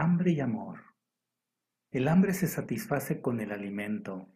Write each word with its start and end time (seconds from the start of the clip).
Hambre 0.00 0.30
y 0.30 0.38
amor. 0.38 0.78
El 1.90 2.06
hambre 2.06 2.32
se 2.32 2.46
satisface 2.46 3.20
con 3.20 3.40
el 3.40 3.50
alimento. 3.50 4.28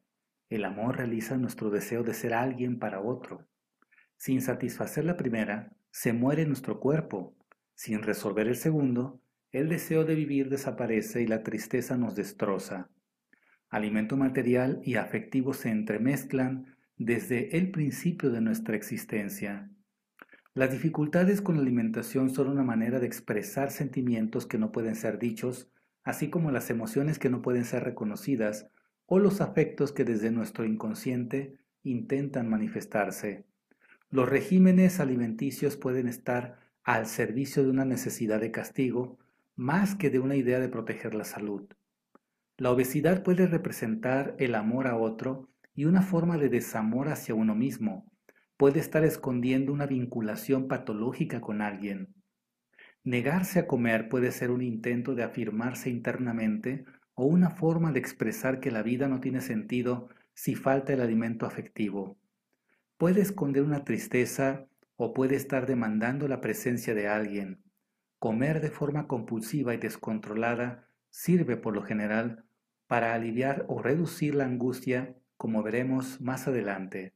El 0.49 0.65
amor 0.65 0.97
realiza 0.97 1.39
nuestro 1.39 1.71
deseo 1.71 2.03
de 2.03 2.15
ser 2.15 2.35
alguien 2.35 2.81
para 2.81 3.01
otro. 3.01 3.47
Sin 4.17 4.43
satisfacer 4.43 5.05
la 5.05 5.17
primera, 5.17 5.73
se 5.93 6.13
muere 6.13 6.47
nuestro 6.47 6.81
cuerpo. 6.81 7.37
Sin 7.77 8.03
resolver 8.03 8.49
el 8.49 8.57
segundo, 8.57 9.21
el 9.53 9.69
deseo 9.69 10.05
de 10.05 10.17
vivir 10.17 10.49
desaparece 10.49 11.23
y 11.23 11.29
la 11.29 11.45
tristeza 11.45 11.97
nos 11.97 12.17
destroza. 12.17 12.91
Alimento 13.71 14.17
material 14.17 14.81
y 14.83 14.97
afectivo 14.97 15.55
se 15.55 15.71
entremezclan 15.71 16.75
desde 16.97 17.57
el 17.57 17.71
principio 17.71 18.33
de 18.33 18.41
nuestra 18.41 18.75
existencia. 18.75 19.71
Las 20.55 20.71
dificultades 20.71 21.41
con 21.41 21.57
la 21.57 21.63
alimentación 21.63 22.29
son 22.29 22.49
una 22.49 22.63
manera 22.63 23.01
de 23.01 23.07
expresar 23.07 23.71
sentimientos 23.71 24.45
que 24.45 24.59
no 24.59 24.71
pueden 24.71 24.97
ser 24.97 25.19
dichos, 25.19 25.71
así 26.05 26.29
como 26.29 26.51
las 26.51 26.69
emociones 26.69 27.19
que 27.19 27.31
no 27.31 27.41
pueden 27.41 27.65
ser 27.65 27.85
reconocidas 27.85 28.69
o 29.07 29.19
los 29.19 29.41
afectos 29.41 29.93
que 29.93 30.05
desde 30.05 30.31
nuestro 30.31 30.67
inconsciente 30.67 31.57
intentan 31.83 32.51
manifestarse. 32.51 33.47
Los 34.11 34.29
regímenes 34.29 35.01
alimenticios 35.01 35.79
pueden 35.79 36.07
estar 36.07 36.59
al 36.85 37.07
servicio 37.07 37.65
de 37.65 37.71
una 37.71 37.87
necesidad 37.87 38.39
de 38.39 38.51
castigo 38.51 39.19
más 39.57 39.95
que 39.95 40.11
de 40.11 40.19
una 40.19 40.37
idea 40.37 40.61
de 40.61 40.69
proteger 40.69 41.15
la 41.15 41.25
salud. 41.25 41.67
La 42.59 42.71
obesidad 42.71 43.23
puede 43.23 43.47
representar 43.47 44.37
el 44.39 44.55
amor 44.55 44.87
a 44.87 44.97
otro 44.97 45.49
y 45.75 45.87
una 45.87 46.03
forma 46.03 46.37
de 46.37 46.51
desamor 46.51 47.09
hacia 47.09 47.35
uno 47.35 47.55
mismo, 47.55 48.12
puede 48.63 48.79
estar 48.79 49.03
escondiendo 49.03 49.73
una 49.73 49.87
vinculación 49.87 50.69
patológica 50.69 51.41
con 51.41 51.63
alguien. 51.63 52.15
Negarse 53.03 53.59
a 53.59 53.67
comer 53.67 54.09
puede 54.09 54.31
ser 54.31 54.53
un 54.53 54.63
intento 54.63 55.17
de 55.17 55.25
afirmarse 55.25 55.91
internamente 55.91 56.85
o 57.15 57.27
una 57.27 57.51
forma 57.51 57.91
de 57.91 57.99
expresar 57.99 58.61
que 58.61 58.71
la 58.71 58.85
vida 58.85 59.09
no 59.09 59.19
tiene 59.19 59.41
sentido 59.41 60.11
si 60.33 60.55
falta 60.55 60.93
el 60.93 61.01
alimento 61.01 61.45
afectivo. 61.45 62.17
Puede 62.99 63.21
esconder 63.21 63.65
una 63.65 63.83
tristeza 63.83 64.69
o 64.95 65.13
puede 65.13 65.35
estar 65.35 65.67
demandando 65.67 66.29
la 66.29 66.41
presencia 66.41 66.95
de 66.95 67.09
alguien. 67.09 67.65
Comer 68.21 68.61
de 68.61 68.71
forma 68.71 69.09
compulsiva 69.09 69.75
y 69.75 69.79
descontrolada 69.79 70.87
sirve 71.11 71.57
por 71.57 71.75
lo 71.75 71.83
general 71.83 72.45
para 72.87 73.13
aliviar 73.13 73.65
o 73.67 73.83
reducir 73.83 74.37
la 74.37 74.45
angustia, 74.45 75.17
como 75.37 75.65
veremos 75.65 76.21
más 76.21 76.47
adelante. 76.47 77.13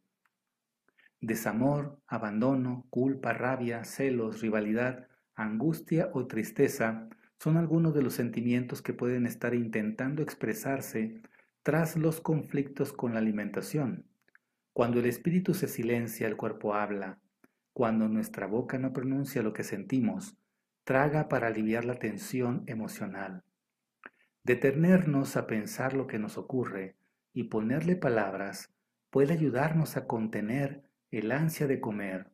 Desamor, 1.20 2.00
abandono, 2.06 2.86
culpa, 2.90 3.32
rabia, 3.32 3.84
celos, 3.84 4.40
rivalidad, 4.40 5.08
angustia 5.34 6.10
o 6.12 6.26
tristeza 6.26 7.08
son 7.38 7.56
algunos 7.56 7.94
de 7.94 8.02
los 8.02 8.14
sentimientos 8.14 8.82
que 8.82 8.92
pueden 8.92 9.26
estar 9.26 9.54
intentando 9.54 10.22
expresarse 10.22 11.22
tras 11.62 11.96
los 11.96 12.20
conflictos 12.20 12.92
con 12.92 13.14
la 13.14 13.18
alimentación. 13.18 14.06
Cuando 14.72 15.00
el 15.00 15.06
espíritu 15.06 15.54
se 15.54 15.68
silencia, 15.68 16.26
el 16.28 16.36
cuerpo 16.36 16.74
habla. 16.74 17.18
Cuando 17.72 18.08
nuestra 18.08 18.46
boca 18.46 18.78
no 18.78 18.92
pronuncia 18.92 19.42
lo 19.42 19.52
que 19.52 19.64
sentimos, 19.64 20.36
traga 20.84 21.28
para 21.28 21.48
aliviar 21.48 21.84
la 21.84 21.96
tensión 21.96 22.62
emocional. 22.66 23.42
Detenernos 24.44 25.36
a 25.36 25.46
pensar 25.46 25.92
lo 25.92 26.06
que 26.06 26.18
nos 26.18 26.38
ocurre 26.38 26.94
y 27.32 27.44
ponerle 27.44 27.96
palabras 27.96 28.72
puede 29.10 29.32
ayudarnos 29.32 29.96
a 29.96 30.06
contener 30.06 30.85
el 31.18 31.32
ansia 31.32 31.66
de 31.66 31.80
comer. 31.80 32.30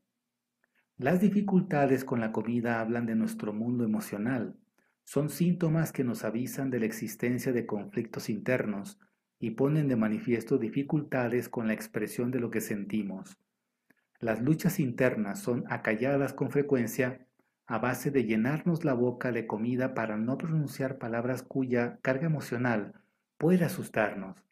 Las 0.99 1.21
dificultades 1.21 2.05
con 2.05 2.21
la 2.21 2.33
comida 2.33 2.81
hablan 2.81 3.07
de 3.07 3.15
nuestro 3.15 3.53
mundo 3.53 3.85
emocional. 3.85 4.57
Son 5.05 5.31
síntomas 5.31 5.93
que 5.93 6.05
nos 6.05 6.25
avisan 6.25 6.71
de 6.71 6.81
la 6.81 6.87
existencia 6.87 7.53
de 7.53 7.67
conflictos 7.67 8.29
internos 8.29 9.01
y 9.39 9.51
ponen 9.51 9.89
de 9.89 9.97
manifiesto 9.97 10.59
dificultades 10.59 11.49
con 11.49 11.67
la 11.67 11.73
expresión 11.73 12.31
de 12.31 12.41
lo 12.41 12.51
que 12.51 12.61
sentimos. 12.61 13.39
Las 14.21 14.41
luchas 14.41 14.79
internas 14.79 15.41
son 15.41 15.65
acalladas 15.69 16.33
con 16.33 16.51
frecuencia 16.51 17.27
a 17.67 17.79
base 17.79 18.11
de 18.11 18.25
llenarnos 18.25 18.85
la 18.85 18.95
boca 18.95 19.33
de 19.33 19.47
comida 19.47 19.95
para 19.95 20.17
no 20.17 20.39
pronunciar 20.39 20.99
palabras 20.99 21.43
cuya 21.43 21.99
carga 22.03 22.27
emocional 22.27 22.93
puede 23.39 23.65
asustarnos. 23.65 24.45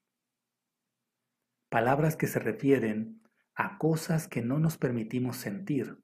Palabras 1.69 2.17
que 2.17 2.27
se 2.27 2.41
refieren 2.41 3.20
a 3.61 3.77
cosas 3.77 4.27
que 4.27 4.41
no 4.41 4.59
nos 4.59 4.79
permitimos 4.79 5.37
sentir. 5.37 5.99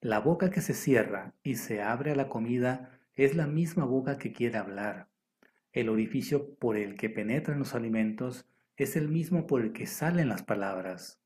La 0.00 0.20
boca 0.20 0.48
que 0.48 0.62
se 0.62 0.72
cierra 0.72 1.34
y 1.42 1.56
se 1.56 1.82
abre 1.82 2.12
a 2.12 2.16
la 2.16 2.30
comida 2.30 2.98
es 3.14 3.36
la 3.36 3.46
misma 3.46 3.84
boca 3.84 4.16
que 4.16 4.32
quiere 4.32 4.56
hablar. 4.56 5.10
El 5.74 5.90
orificio 5.90 6.54
por 6.54 6.78
el 6.78 6.96
que 6.96 7.10
penetran 7.10 7.58
los 7.58 7.74
alimentos 7.74 8.46
es 8.78 8.96
el 8.96 9.10
mismo 9.10 9.46
por 9.46 9.60
el 9.60 9.74
que 9.74 9.84
salen 9.84 10.30
las 10.30 10.44
palabras. 10.44 11.20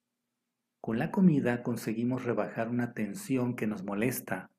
Con 0.81 0.99
la 0.99 1.13
comida 1.13 1.63
conseguimos 1.63 2.25
rebajar 2.25 2.69
una 2.69 2.93
tensión 2.93 3.55
que 3.55 3.69
nos 3.69 3.85
molesta. 3.85 4.51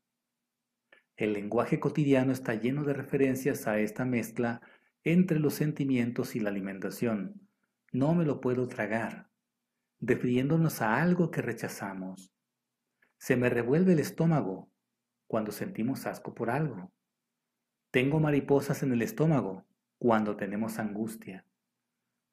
El 1.18 1.34
lenguaje 1.34 1.82
cotidiano 1.82 2.32
está 2.32 2.54
lleno 2.54 2.86
de 2.86 2.94
referencias 2.94 3.68
a 3.68 3.78
esta 3.78 4.06
mezcla 4.06 4.62
entre 5.04 5.38
los 5.38 5.54
sentimientos 5.54 6.34
y 6.38 6.40
la 6.40 6.50
alimentación. 6.50 7.42
No 7.92 8.16
me 8.16 8.24
lo 8.24 8.40
puedo 8.40 8.70
tragar 8.70 9.31
refiriéndonos 10.02 10.82
a 10.82 11.02
algo 11.02 11.30
que 11.32 11.42
rechazamos. 11.42 12.34
Se 13.18 13.38
me 13.38 13.50
revuelve 13.50 13.94
el 13.94 14.00
estómago 14.00 14.70
cuando 15.28 15.52
sentimos 15.52 16.08
asco 16.08 16.34
por 16.34 16.50
algo. 16.50 16.92
Tengo 17.92 18.20
mariposas 18.20 18.84
en 18.84 18.92
el 18.94 19.02
estómago 19.04 19.66
cuando 20.00 20.36
tenemos 20.36 20.80
angustia. 20.80 21.46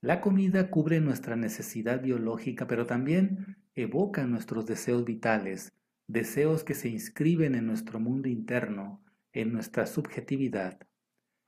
La 0.01 0.21
comida 0.21 0.71
cubre 0.71 1.01
nuestra 1.01 1.37
necesidad 1.37 2.01
biológica, 2.01 2.67
pero 2.67 2.87
también 2.87 3.59
evoca 3.75 4.25
nuestros 4.27 4.65
deseos 4.65 5.05
vitales, 5.05 5.73
deseos 6.07 6.65
que 6.65 6.75
se 6.75 6.89
inscriben 6.89 7.55
en 7.55 7.67
nuestro 7.67 8.01
mundo 8.01 8.29
interno, 8.29 9.03
en 9.33 9.53
nuestra 9.53 9.87
subjetividad. 9.87 10.79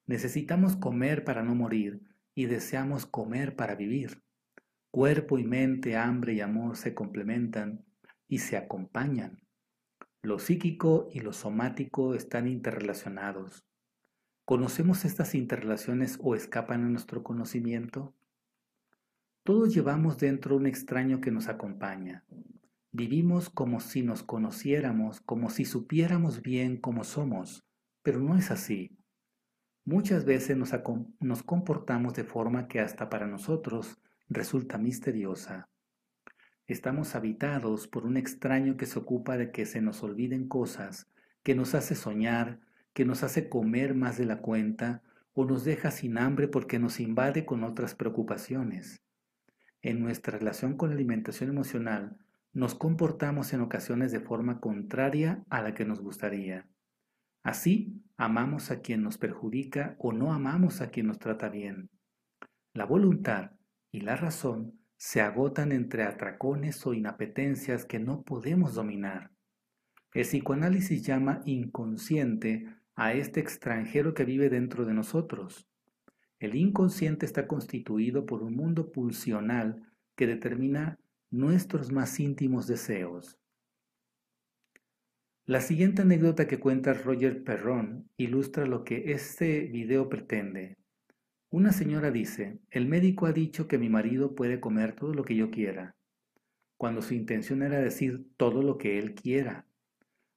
Necesitamos 0.06 0.76
comer 0.76 1.24
para 1.24 1.42
no 1.42 1.54
morir 1.54 2.02
y 2.34 2.46
deseamos 2.46 3.06
comer 3.06 3.56
para 3.56 3.74
vivir. 3.74 4.22
Cuerpo 4.90 5.38
y 5.38 5.44
mente, 5.44 5.96
hambre 5.96 6.34
y 6.34 6.40
amor 6.40 6.76
se 6.76 6.94
complementan 6.94 7.84
y 8.26 8.38
se 8.38 8.56
acompañan. 8.56 9.40
Lo 10.20 10.40
psíquico 10.40 11.08
y 11.12 11.20
lo 11.20 11.32
somático 11.32 12.14
están 12.14 12.48
interrelacionados. 12.48 13.64
¿Conocemos 14.44 15.04
estas 15.04 15.36
interrelaciones 15.36 16.18
o 16.20 16.34
escapan 16.34 16.82
a 16.82 16.88
nuestro 16.88 17.22
conocimiento? 17.22 18.16
Todos 19.44 19.72
llevamos 19.72 20.18
dentro 20.18 20.56
un 20.56 20.66
extraño 20.66 21.20
que 21.20 21.30
nos 21.30 21.46
acompaña. 21.46 22.24
Vivimos 22.90 23.48
como 23.48 23.78
si 23.78 24.02
nos 24.02 24.24
conociéramos, 24.24 25.20
como 25.20 25.50
si 25.50 25.64
supiéramos 25.66 26.42
bien 26.42 26.76
cómo 26.76 27.04
somos, 27.04 27.64
pero 28.02 28.18
no 28.18 28.36
es 28.36 28.50
así. 28.50 28.98
Muchas 29.84 30.24
veces 30.24 30.56
nos, 30.56 30.72
nos 31.20 31.44
comportamos 31.44 32.14
de 32.14 32.24
forma 32.24 32.66
que 32.66 32.80
hasta 32.80 33.08
para 33.08 33.28
nosotros 33.28 34.00
resulta 34.30 34.78
misteriosa. 34.78 35.68
Estamos 36.68 37.16
habitados 37.16 37.88
por 37.88 38.06
un 38.06 38.16
extraño 38.16 38.76
que 38.76 38.86
se 38.86 38.96
ocupa 38.98 39.36
de 39.36 39.50
que 39.50 39.66
se 39.66 39.82
nos 39.82 40.04
olviden 40.04 40.46
cosas, 40.46 41.08
que 41.42 41.56
nos 41.56 41.74
hace 41.74 41.96
soñar, 41.96 42.60
que 42.94 43.04
nos 43.04 43.24
hace 43.24 43.48
comer 43.48 43.94
más 43.96 44.16
de 44.18 44.26
la 44.26 44.38
cuenta 44.38 45.02
o 45.32 45.44
nos 45.44 45.64
deja 45.64 45.90
sin 45.90 46.16
hambre 46.16 46.46
porque 46.46 46.78
nos 46.78 47.00
invade 47.00 47.44
con 47.44 47.64
otras 47.64 47.96
preocupaciones. 47.96 49.02
En 49.82 50.00
nuestra 50.00 50.38
relación 50.38 50.76
con 50.76 50.90
la 50.90 50.94
alimentación 50.94 51.50
emocional, 51.50 52.16
nos 52.52 52.76
comportamos 52.76 53.52
en 53.52 53.62
ocasiones 53.62 54.12
de 54.12 54.20
forma 54.20 54.60
contraria 54.60 55.42
a 55.50 55.60
la 55.60 55.74
que 55.74 55.84
nos 55.84 56.00
gustaría. 56.00 56.68
Así, 57.42 58.00
amamos 58.16 58.70
a 58.70 58.80
quien 58.80 59.02
nos 59.02 59.18
perjudica 59.18 59.96
o 59.98 60.12
no 60.12 60.32
amamos 60.32 60.82
a 60.82 60.90
quien 60.90 61.08
nos 61.08 61.18
trata 61.18 61.48
bien. 61.48 61.90
La 62.74 62.84
voluntad 62.84 63.52
y 63.92 64.00
la 64.00 64.16
razón 64.16 64.78
se 64.96 65.20
agotan 65.20 65.72
entre 65.72 66.02
atracones 66.02 66.86
o 66.86 66.94
inapetencias 66.94 67.84
que 67.84 67.98
no 67.98 68.22
podemos 68.22 68.74
dominar. 68.74 69.30
El 70.12 70.24
psicoanálisis 70.24 71.02
llama 71.02 71.42
inconsciente 71.44 72.68
a 72.94 73.14
este 73.14 73.40
extranjero 73.40 74.12
que 74.12 74.24
vive 74.24 74.50
dentro 74.50 74.84
de 74.84 74.92
nosotros. 74.92 75.68
El 76.38 76.54
inconsciente 76.54 77.26
está 77.26 77.46
constituido 77.46 78.26
por 78.26 78.42
un 78.42 78.56
mundo 78.56 78.92
pulsional 78.92 79.86
que 80.16 80.26
determina 80.26 80.98
nuestros 81.30 81.92
más 81.92 82.18
íntimos 82.18 82.66
deseos. 82.66 83.38
La 85.46 85.60
siguiente 85.60 86.02
anécdota 86.02 86.46
que 86.46 86.60
cuenta 86.60 86.92
Roger 86.92 87.42
Perron 87.42 88.08
ilustra 88.16 88.66
lo 88.66 88.84
que 88.84 89.12
este 89.12 89.62
video 89.62 90.08
pretende. 90.08 90.79
Una 91.52 91.72
señora 91.72 92.12
dice, 92.12 92.60
el 92.70 92.86
médico 92.86 93.26
ha 93.26 93.32
dicho 93.32 93.66
que 93.66 93.76
mi 93.76 93.88
marido 93.88 94.36
puede 94.36 94.60
comer 94.60 94.94
todo 94.94 95.12
lo 95.14 95.24
que 95.24 95.34
yo 95.34 95.50
quiera, 95.50 95.96
cuando 96.76 97.02
su 97.02 97.14
intención 97.14 97.62
era 97.62 97.80
decir 97.80 98.24
todo 98.36 98.62
lo 98.62 98.78
que 98.78 99.00
él 99.00 99.16
quiera. 99.16 99.66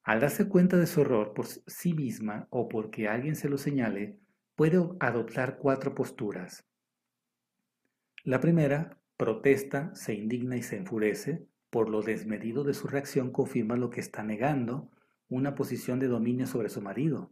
Al 0.02 0.22
darse 0.22 0.50
cuenta 0.50 0.76
de 0.78 0.88
su 0.88 1.02
error 1.02 1.36
por 1.36 1.46
sí 1.46 1.94
misma 1.94 2.48
o 2.50 2.68
porque 2.68 3.08
alguien 3.08 3.36
se 3.36 3.48
lo 3.48 3.60
señale, 3.60 4.18
puede 4.56 4.84
adoptar 5.00 5.58
cuatro 5.60 5.94
posturas. 5.94 6.66
La 8.24 8.40
primera, 8.40 8.98
protesta, 9.16 9.94
se 9.94 10.16
indigna 10.16 10.58
y 10.58 10.64
se 10.64 10.78
enfurece, 10.78 11.46
por 11.70 11.90
lo 11.90 12.02
desmedido 12.02 12.64
de 12.64 12.74
su 12.74 12.88
reacción 12.88 13.32
confirma 13.32 13.76
lo 13.76 13.92
que 13.92 14.00
está 14.00 14.24
negando, 14.24 14.90
una 15.30 15.54
posición 15.54 16.00
de 16.00 16.08
dominio 16.08 16.48
sobre 16.48 16.70
su 16.70 16.82
marido. 16.82 17.32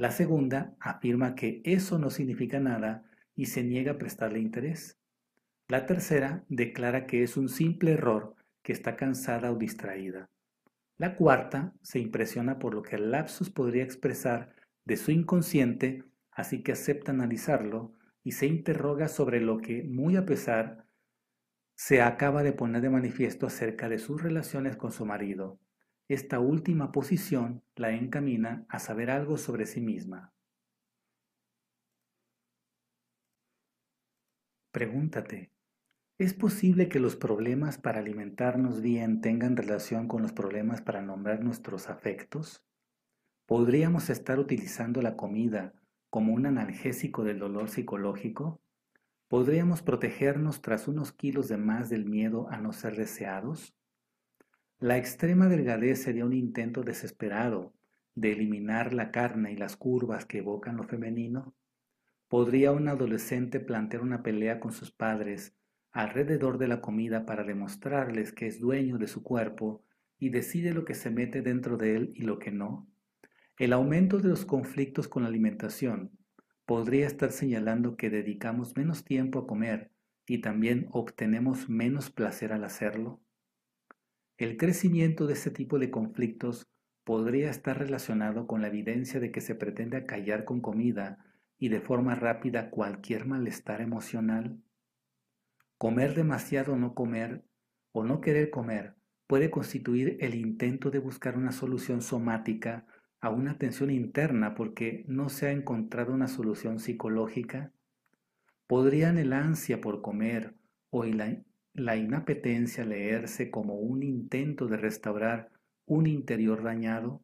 La 0.00 0.10
segunda 0.10 0.74
afirma 0.80 1.34
que 1.34 1.60
eso 1.62 1.98
no 1.98 2.08
significa 2.08 2.58
nada 2.58 3.04
y 3.36 3.44
se 3.44 3.62
niega 3.62 3.92
a 3.92 3.98
prestarle 3.98 4.38
interés. 4.40 4.98
La 5.68 5.84
tercera 5.84 6.42
declara 6.48 7.06
que 7.06 7.22
es 7.22 7.36
un 7.36 7.50
simple 7.50 7.92
error, 7.92 8.34
que 8.62 8.72
está 8.72 8.96
cansada 8.96 9.52
o 9.52 9.56
distraída. 9.56 10.30
La 10.96 11.16
cuarta 11.16 11.74
se 11.82 11.98
impresiona 11.98 12.58
por 12.58 12.72
lo 12.72 12.80
que 12.80 12.96
el 12.96 13.10
lapsus 13.10 13.50
podría 13.50 13.84
expresar 13.84 14.54
de 14.86 14.96
su 14.96 15.10
inconsciente, 15.10 16.02
así 16.30 16.62
que 16.62 16.72
acepta 16.72 17.12
analizarlo 17.12 17.92
y 18.24 18.32
se 18.32 18.46
interroga 18.46 19.06
sobre 19.06 19.42
lo 19.42 19.58
que, 19.58 19.82
muy 19.82 20.16
a 20.16 20.24
pesar, 20.24 20.86
se 21.74 22.00
acaba 22.00 22.42
de 22.42 22.54
poner 22.54 22.80
de 22.80 22.88
manifiesto 22.88 23.46
acerca 23.46 23.90
de 23.90 23.98
sus 23.98 24.22
relaciones 24.22 24.76
con 24.76 24.92
su 24.92 25.04
marido. 25.04 25.58
Esta 26.10 26.40
última 26.40 26.90
posición 26.90 27.62
la 27.76 27.92
encamina 27.92 28.66
a 28.68 28.80
saber 28.80 29.12
algo 29.12 29.38
sobre 29.38 29.64
sí 29.64 29.80
misma. 29.80 30.34
Pregúntate, 34.72 35.52
¿es 36.18 36.34
posible 36.34 36.88
que 36.88 36.98
los 36.98 37.14
problemas 37.14 37.78
para 37.78 38.00
alimentarnos 38.00 38.82
bien 38.82 39.20
tengan 39.20 39.56
relación 39.56 40.08
con 40.08 40.22
los 40.22 40.32
problemas 40.32 40.82
para 40.82 41.00
nombrar 41.00 41.44
nuestros 41.44 41.88
afectos? 41.88 42.64
¿Podríamos 43.46 44.10
estar 44.10 44.40
utilizando 44.40 45.02
la 45.02 45.16
comida 45.16 45.74
como 46.10 46.34
un 46.34 46.44
analgésico 46.44 47.22
del 47.22 47.38
dolor 47.38 47.68
psicológico? 47.68 48.60
¿Podríamos 49.28 49.80
protegernos 49.82 50.60
tras 50.60 50.88
unos 50.88 51.12
kilos 51.12 51.46
de 51.46 51.56
más 51.56 51.88
del 51.88 52.04
miedo 52.04 52.48
a 52.50 52.56
no 52.56 52.72
ser 52.72 52.96
deseados? 52.96 53.76
La 54.82 54.96
extrema 54.96 55.46
delgadez 55.50 56.02
sería 56.02 56.24
un 56.24 56.32
intento 56.32 56.82
desesperado 56.82 57.74
de 58.14 58.32
eliminar 58.32 58.94
la 58.94 59.10
carne 59.10 59.52
y 59.52 59.56
las 59.56 59.76
curvas 59.76 60.24
que 60.24 60.38
evocan 60.38 60.78
lo 60.78 60.84
femenino. 60.84 61.54
¿Podría 62.28 62.72
un 62.72 62.88
adolescente 62.88 63.60
plantear 63.60 64.02
una 64.02 64.22
pelea 64.22 64.58
con 64.58 64.72
sus 64.72 64.90
padres 64.90 65.54
alrededor 65.92 66.56
de 66.56 66.66
la 66.66 66.80
comida 66.80 67.26
para 67.26 67.44
demostrarles 67.44 68.32
que 68.32 68.46
es 68.46 68.58
dueño 68.58 68.96
de 68.96 69.06
su 69.06 69.22
cuerpo 69.22 69.84
y 70.18 70.30
decide 70.30 70.72
lo 70.72 70.86
que 70.86 70.94
se 70.94 71.10
mete 71.10 71.42
dentro 71.42 71.76
de 71.76 71.96
él 71.96 72.12
y 72.14 72.22
lo 72.22 72.38
que 72.38 72.50
no? 72.50 72.88
El 73.58 73.74
aumento 73.74 74.16
de 74.16 74.30
los 74.30 74.46
conflictos 74.46 75.08
con 75.08 75.24
la 75.24 75.28
alimentación 75.28 76.10
podría 76.64 77.06
estar 77.06 77.32
señalando 77.32 77.98
que 77.98 78.08
dedicamos 78.08 78.74
menos 78.78 79.04
tiempo 79.04 79.40
a 79.40 79.46
comer 79.46 79.92
y 80.26 80.38
también 80.38 80.88
obtenemos 80.90 81.68
menos 81.68 82.08
placer 82.08 82.54
al 82.54 82.64
hacerlo? 82.64 83.20
El 84.40 84.56
crecimiento 84.56 85.26
de 85.26 85.34
este 85.34 85.50
tipo 85.50 85.78
de 85.78 85.90
conflictos 85.90 86.66
podría 87.04 87.50
estar 87.50 87.78
relacionado 87.78 88.46
con 88.46 88.62
la 88.62 88.68
evidencia 88.68 89.20
de 89.20 89.30
que 89.30 89.42
se 89.42 89.54
pretende 89.54 89.98
acallar 89.98 90.46
con 90.46 90.62
comida 90.62 91.18
y 91.58 91.68
de 91.68 91.82
forma 91.82 92.14
rápida 92.14 92.70
cualquier 92.70 93.26
malestar 93.26 93.82
emocional. 93.82 94.58
Comer 95.76 96.14
demasiado 96.14 96.72
o 96.72 96.76
no 96.76 96.94
comer 96.94 97.44
o 97.92 98.02
no 98.02 98.22
querer 98.22 98.48
comer 98.48 98.94
puede 99.26 99.50
constituir 99.50 100.16
el 100.20 100.34
intento 100.34 100.90
de 100.90 101.00
buscar 101.00 101.36
una 101.36 101.52
solución 101.52 102.00
somática 102.00 102.86
a 103.20 103.28
una 103.28 103.58
tensión 103.58 103.90
interna 103.90 104.54
porque 104.54 105.04
no 105.06 105.28
se 105.28 105.48
ha 105.48 105.52
encontrado 105.52 106.14
una 106.14 106.28
solución 106.28 106.78
psicológica? 106.78 107.74
¿Podrían 108.66 109.18
el 109.18 109.34
ansia 109.34 109.82
por 109.82 110.00
comer 110.00 110.54
o 110.88 111.04
la 111.84 111.96
inapetencia 111.96 112.84
leerse 112.84 113.50
como 113.50 113.74
un 113.74 114.02
intento 114.02 114.66
de 114.66 114.76
restaurar 114.76 115.50
un 115.86 116.06
interior 116.06 116.62
dañado? 116.62 117.22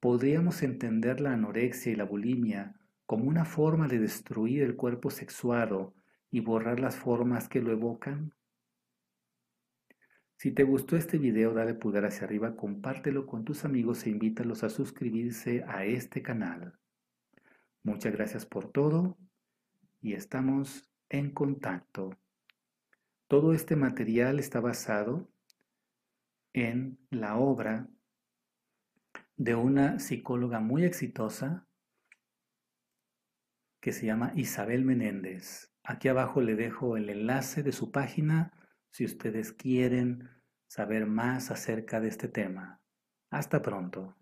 ¿Podríamos 0.00 0.62
entender 0.62 1.20
la 1.20 1.32
anorexia 1.32 1.92
y 1.92 1.96
la 1.96 2.04
bulimia 2.04 2.74
como 3.06 3.24
una 3.24 3.44
forma 3.44 3.88
de 3.88 3.98
destruir 3.98 4.62
el 4.62 4.76
cuerpo 4.76 5.10
sexuado 5.10 5.94
y 6.30 6.40
borrar 6.40 6.80
las 6.80 6.96
formas 6.96 7.48
que 7.48 7.60
lo 7.60 7.72
evocan? 7.72 8.34
Si 10.36 10.50
te 10.50 10.64
gustó 10.64 10.96
este 10.96 11.18
video, 11.18 11.54
dale 11.54 11.74
pulgar 11.74 12.04
hacia 12.04 12.24
arriba, 12.26 12.56
compártelo 12.56 13.26
con 13.26 13.44
tus 13.44 13.64
amigos 13.64 14.04
e 14.06 14.10
invítalos 14.10 14.64
a 14.64 14.70
suscribirse 14.70 15.62
a 15.68 15.84
este 15.84 16.20
canal. 16.20 16.74
Muchas 17.84 18.12
gracias 18.12 18.44
por 18.44 18.72
todo 18.72 19.16
y 20.00 20.14
estamos 20.14 20.90
en 21.08 21.30
contacto. 21.30 22.18
Todo 23.32 23.54
este 23.54 23.76
material 23.76 24.38
está 24.38 24.60
basado 24.60 25.26
en 26.52 26.98
la 27.08 27.38
obra 27.38 27.88
de 29.38 29.54
una 29.54 30.00
psicóloga 30.00 30.60
muy 30.60 30.84
exitosa 30.84 31.66
que 33.80 33.92
se 33.92 34.04
llama 34.04 34.34
Isabel 34.36 34.84
Menéndez. 34.84 35.72
Aquí 35.82 36.08
abajo 36.08 36.42
le 36.42 36.56
dejo 36.56 36.98
el 36.98 37.08
enlace 37.08 37.62
de 37.62 37.72
su 37.72 37.90
página 37.90 38.52
si 38.90 39.06
ustedes 39.06 39.54
quieren 39.54 40.28
saber 40.68 41.06
más 41.06 41.50
acerca 41.50 42.02
de 42.02 42.08
este 42.08 42.28
tema. 42.28 42.82
Hasta 43.30 43.62
pronto. 43.62 44.14